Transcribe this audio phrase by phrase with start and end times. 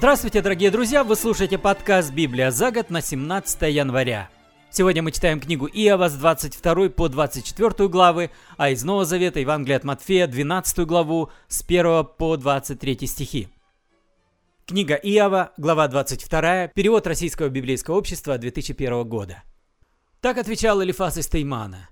[0.00, 1.04] Здравствуйте, дорогие друзья!
[1.04, 4.30] Вы слушаете подкаст «Библия за год» на 17 января.
[4.70, 9.76] Сегодня мы читаем книгу Иова с 22 по 24 главы, а из Нового Завета Евангелие
[9.76, 13.48] от Матфея 12 главу с 1 по 23 стихи.
[14.64, 19.42] Книга Иова, глава 22, перевод Российского библейского общества 2001 года.
[20.22, 21.90] Так отвечал Элифас из Теймана.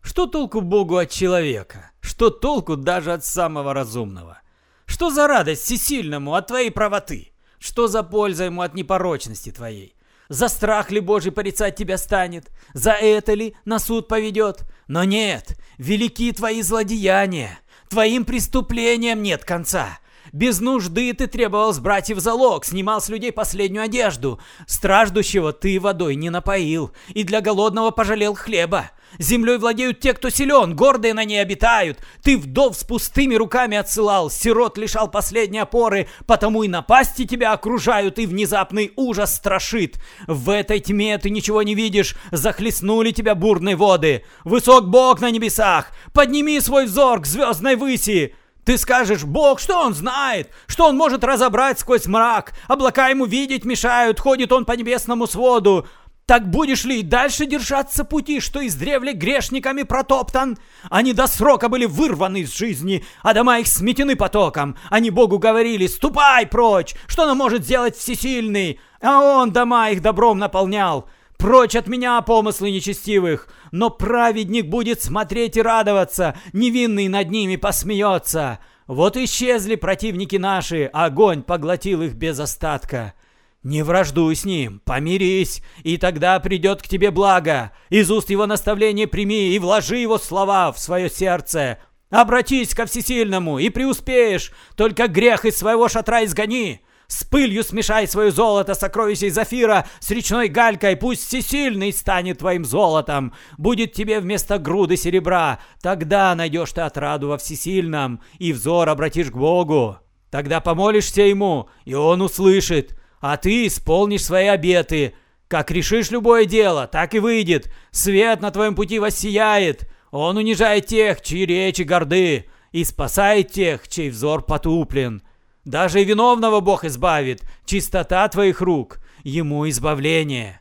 [0.00, 1.90] «Что толку Богу от человека?
[2.00, 4.40] Что толку даже от самого разумного?
[4.86, 7.29] Что за радость всесильному от твоей правоты?»
[7.60, 9.94] Что за польза ему от непорочности твоей?
[10.30, 12.50] За страх ли Божий порицать тебя станет?
[12.72, 14.64] За это ли на суд поведет?
[14.88, 17.60] Но нет, велики твои злодеяния.
[17.88, 19.98] Твоим преступлениям нет конца.
[20.32, 24.40] Без нужды ты требовал с братьев залог, снимал с людей последнюю одежду.
[24.66, 28.90] Страждущего ты водой не напоил, и для голодного пожалел хлеба.
[29.18, 31.98] Землей владеют те, кто силен, гордые на ней обитают.
[32.22, 38.18] Ты вдов с пустыми руками отсылал, сирот лишал последней опоры, потому и напасти тебя окружают,
[38.18, 40.00] и внезапный ужас страшит.
[40.28, 44.24] В этой тьме ты ничего не видишь, захлестнули тебя бурные воды.
[44.44, 48.34] Высок Бог на небесах, подними свой взор к звездной выси.
[48.70, 50.48] Ты скажешь, Бог, что он знает?
[50.68, 52.52] Что он может разобрать сквозь мрак?
[52.68, 55.88] Облака ему видеть мешают, ходит он по небесному своду.
[56.24, 60.56] Так будешь ли и дальше держаться пути, что издревле грешниками протоптан?
[60.88, 64.76] Они до срока были вырваны из жизни, а дома их сметены потоком.
[64.88, 68.78] Они Богу говорили, ступай прочь, что нам может сделать всесильный?
[69.02, 71.10] А он дома их добром наполнял.
[71.40, 78.58] Прочь от меня помыслы нечестивых, но праведник будет смотреть и радоваться, невинный над ними посмеется.
[78.86, 83.14] Вот исчезли противники наши, огонь поглотил их без остатка.
[83.62, 87.72] Не враждуй с ним, помирись, и тогда придет к тебе благо.
[87.88, 91.78] Из уст его наставления прими и вложи его слова в свое сердце.
[92.10, 96.82] Обратись ко всесильному и преуспеешь, только грех из своего шатра изгони.
[97.10, 102.64] С пылью смешай свое золото, сокровища из Зафира, с речной галькой, пусть всесильный станет твоим
[102.64, 103.34] золотом.
[103.58, 109.36] Будет тебе вместо груды серебра, тогда найдешь ты отраду во всесильном, и взор обратишь к
[109.36, 109.98] Богу.
[110.30, 115.14] Тогда помолишься ему, и он услышит, а ты исполнишь свои обеты.
[115.48, 117.72] Как решишь любое дело, так и выйдет.
[117.90, 119.90] Свет на твоем пути воссияет.
[120.12, 125.24] Он унижает тех, чьи речи горды, и спасает тех, чей взор потуплен.
[125.64, 127.42] Даже и виновного Бог избавит.
[127.64, 130.60] Чистота твоих рук, ему избавление.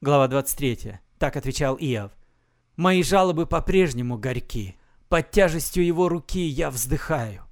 [0.00, 0.98] Глава 23.
[1.18, 2.12] Так отвечал Иов.
[2.76, 4.76] Мои жалобы по-прежнему горьки.
[5.08, 7.44] Под тяжестью его руки я вздыхаю.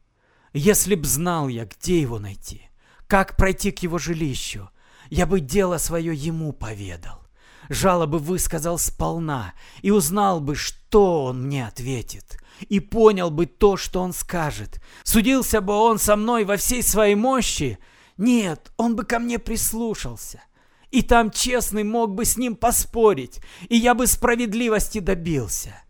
[0.52, 2.70] Если б знал я, где его найти.
[3.08, 4.70] Как пройти к его жилищу?
[5.10, 7.26] Я бы дело свое ему поведал.
[7.68, 9.52] Жалобы высказал сполна
[9.82, 12.38] и узнал бы, что он мне ответит.
[12.68, 14.80] И понял бы то, что он скажет.
[15.04, 17.78] Судился бы он со мной во всей своей мощи.
[18.16, 20.42] Нет, он бы ко мне прислушался.
[20.90, 25.82] И там честный мог бы с ним поспорить, и я бы справедливости добился.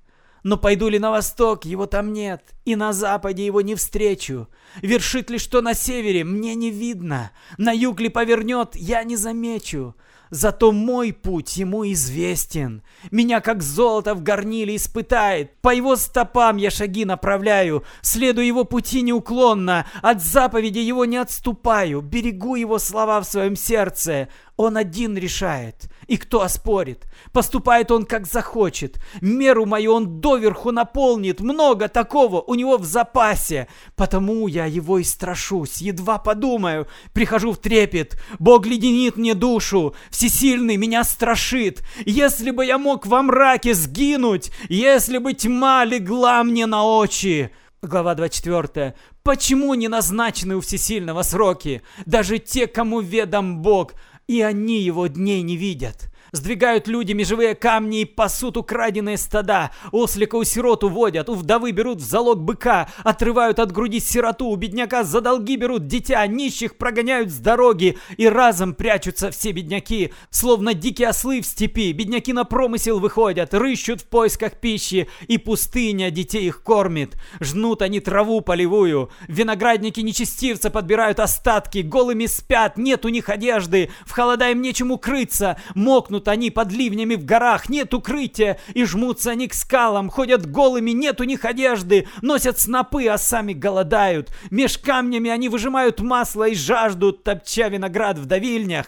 [0.42, 4.48] Но пойду ли на восток, его там нет, и на западе его не встречу.
[4.82, 7.32] Вершит ли что на севере, мне не видно.
[7.58, 9.94] На юг ли повернет, я не замечу.
[10.30, 12.82] Зато мой путь ему известен.
[13.10, 15.60] Меня как золото в горниле испытает.
[15.60, 17.84] По его стопам я шаги направляю.
[18.02, 19.86] Следую его пути неуклонно.
[20.02, 22.00] От заповеди его не отступаю.
[22.00, 24.28] Берегу его слова в своем сердце.
[24.58, 25.88] Он один решает.
[26.08, 27.06] И кто оспорит?
[27.32, 29.00] Поступает он как захочет.
[29.20, 31.40] Меру мою он доверху наполнит.
[31.40, 33.68] Много такого у него в запасе.
[33.94, 35.76] Потому я его и страшусь.
[35.76, 36.88] Едва подумаю.
[37.12, 38.20] Прихожу в трепет.
[38.40, 39.94] Бог леденит мне душу.
[40.10, 41.84] Всесильный меня страшит.
[42.04, 44.50] Если бы я мог во мраке сгинуть.
[44.68, 47.52] Если бы тьма легла мне на очи.
[47.80, 48.96] Глава 24.
[49.22, 51.82] Почему не назначены у всесильного сроки?
[52.06, 53.92] Даже те, кому ведом Бог,
[54.28, 56.12] и они его дней не видят.
[56.32, 59.70] Сдвигают люди межевые камни и пасут украденные стада.
[59.92, 64.56] Ослика у сирот уводят, у вдовы берут в залог быка, отрывают от груди сироту, у
[64.56, 70.74] бедняка за долги берут дитя, нищих прогоняют с дороги, и разом прячутся все бедняки, словно
[70.74, 71.92] дикие ослы в степи.
[71.92, 77.16] Бедняки на промысел выходят, рыщут в поисках пищи, и пустыня детей их кормит.
[77.40, 84.12] Жнут они траву полевую, виноградники нечестивца подбирают остатки, голыми спят, нет у них одежды, в
[84.12, 89.30] холода им нечем укрыться, мокнут Мерзнут они под ливнями в горах, нет укрытия, и жмутся
[89.30, 94.32] они к скалам, ходят голыми, нет у них одежды, носят снопы, а сами голодают.
[94.50, 98.86] Меж камнями они выжимают масло и жаждут, топча виноград в давильнях.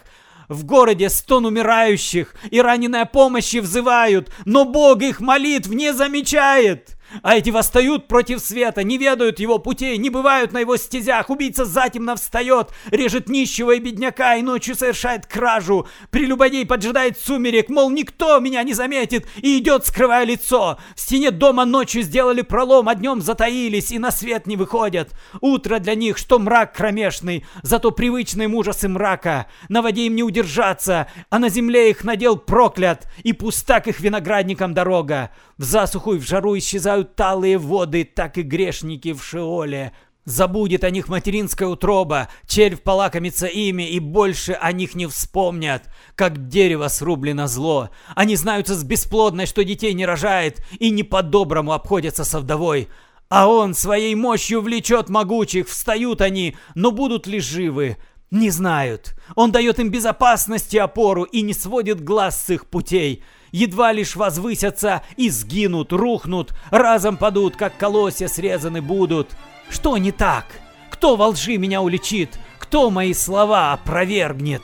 [0.49, 6.97] В городе стон умирающих и раненая помощи взывают, но Бог их молитв не замечает.
[7.23, 11.31] А эти восстают против света, не ведают его путей, не бывают на его стезях.
[11.31, 15.89] Убийца затемно встает, режет нищего и бедняка, и ночью совершает кражу.
[16.11, 20.79] Прелюбодей поджидает сумерек, мол, никто меня не заметит, и идет, скрывая лицо.
[20.95, 25.11] В стене дома ночью сделали пролом, а днем затаились и на свет не выходят.
[25.41, 29.47] Утро для них, что мрак кромешный, зато привычные ужасы мрака.
[29.69, 34.01] На воде им не удержаться, а на земле их надел проклят, и пуста к их
[34.01, 35.31] виноградникам дорога.
[35.57, 39.93] В засуху и в жару исчезают талые воды, так и грешники в Шеоле.
[40.27, 46.49] Забудет о них материнская утроба, червь полакомится ими, и больше о них не вспомнят, как
[46.49, 47.91] дерево срублено зло.
[48.15, 52.89] Они знаются с бесплодной, что детей не рожает, и не по-доброму обходятся со вдовой.
[53.31, 57.97] А он своей мощью влечет могучих, встают они, но будут ли живы?
[58.31, 59.15] Не знают.
[59.35, 63.25] Он дает им безопасность и опору и не сводит глаз с их путей.
[63.53, 69.29] Едва лишь возвысятся и сгинут, рухнут, разом падут, как колосья срезаны будут.
[69.69, 70.47] Что не так?
[70.91, 72.39] Кто во лжи меня уличит?
[72.59, 74.63] Кто мои слова опровергнет?»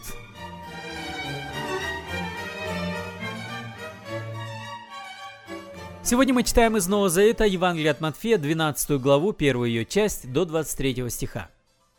[6.06, 10.44] Сегодня мы читаем из Нового Завета Евангелие от Матфея, 12 главу, первую ее часть, до
[10.44, 11.50] 23 стиха.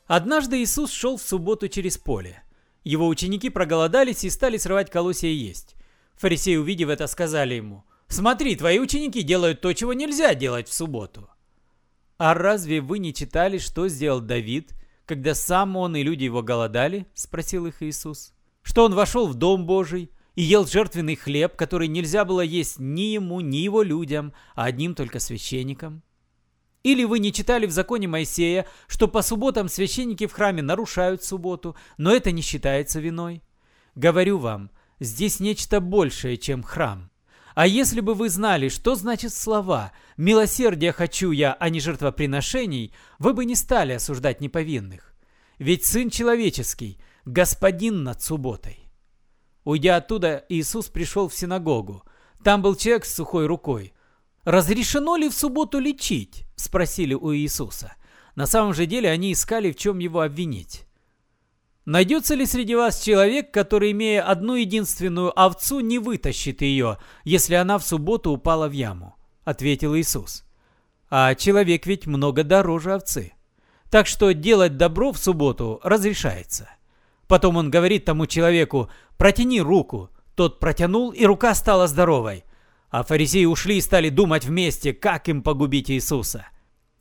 [0.05, 2.41] Однажды Иисус шел в субботу через поле.
[2.85, 5.76] Его ученики проголодались и стали срывать колосья и есть.
[6.17, 11.29] Фарисеи, увидев это, сказали ему, «Смотри, твои ученики делают то, чего нельзя делать в субботу».
[12.17, 14.73] «А разве вы не читали, что сделал Давид,
[15.05, 18.33] когда сам он и люди его голодали?»– спросил их Иисус.
[18.63, 23.13] «Что он вошел в Дом Божий и ел жертвенный хлеб, который нельзя было есть ни
[23.13, 26.01] ему, ни его людям, а одним только священникам?
[26.81, 31.75] Или вы не читали в законе Моисея, что по субботам священники в храме нарушают субботу,
[31.97, 33.43] но это не считается виной?
[33.95, 37.09] Говорю вам, здесь нечто большее, чем храм.
[37.55, 43.33] А если бы вы знали, что значит слова «милосердия хочу я, а не жертвоприношений», вы
[43.33, 45.15] бы не стали осуждать неповинных.
[45.57, 48.89] Ведь Сын Человеческий– Господин над субботой.
[49.65, 52.03] Уйдя оттуда, Иисус пришел в синагогу.
[52.41, 53.91] Там был человек с сухой рукой.
[54.45, 57.97] «Разрешено ли в субботу лечить?»– спросили у Иисуса.
[58.35, 60.86] На самом же деле они искали, в чем его обвинить.
[61.87, 67.77] Найдется ли среди вас человек, который, имея одну единственную овцу, не вытащит ее, если она
[67.77, 69.15] в субботу упала в яму?
[69.45, 70.43] Ответил Иисус.
[71.09, 73.31] А человек ведь много дороже овцы.
[73.89, 76.69] Так что делать добро в субботу разрешается.
[77.25, 80.09] Потом он говорит тому человеку, протяни руку.
[80.35, 82.43] Тот протянул, и рука стала здоровой.
[82.89, 86.47] А фарисеи ушли и стали думать вместе, как им погубить Иисуса.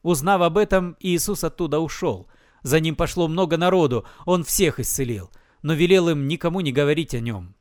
[0.04, 2.28] Узнав об этом, Иисус оттуда ушел.
[2.66, 5.30] За ним пошло много народу, он всех исцелил,
[5.62, 7.54] но велел им никому не говорить о нем.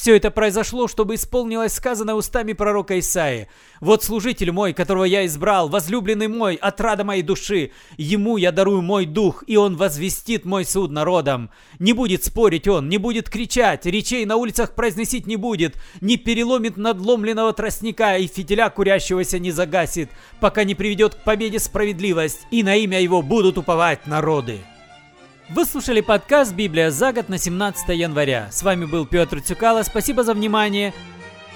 [0.00, 3.48] Все это произошло, чтобы исполнилось сказанное устами пророка Исаи.
[3.82, 7.72] «Вот служитель мой, которого я избрал, возлюбленный мой, отрада моей души.
[7.98, 11.50] Ему я дарую мой дух, и он возвестит мой суд народом.
[11.78, 16.78] Не будет спорить он, не будет кричать, речей на улицах произносить не будет, не переломит
[16.78, 20.08] надломленного тростника и фитиля курящегося не загасит,
[20.40, 24.60] пока не приведет к победе справедливость, и на имя его будут уповать народы».
[25.52, 28.48] Вы слушали подкаст «Библия за год» на 17 января.
[28.52, 29.82] С вами был Петр Цюкало.
[29.82, 30.94] Спасибо за внимание.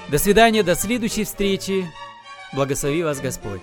[0.08, 1.86] До свидания, до следующей встречи.
[2.52, 3.62] Благослови вас Господь.